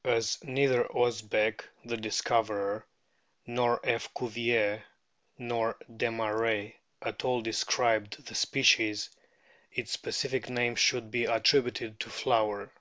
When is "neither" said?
0.42-0.82